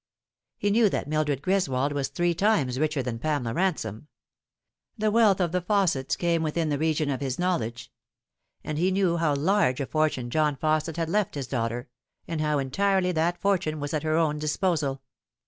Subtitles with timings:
[0.57, 4.07] He knew that Mildred Greswold was three tunes richer than Pamela Ransome.
[4.97, 7.91] The wealth of the Fausset's came within the region of his knowledge;
[8.63, 11.87] and he knew how large a fortune John Fausset had left his daughter,
[12.27, 15.03] and how entirely that fortune was at her own disposal.